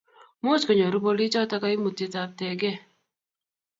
much 0.43 0.63
konyoru 0.67 0.97
bolichoto 1.03 1.55
kaimutietab 1.63 2.29
tege 2.39 2.71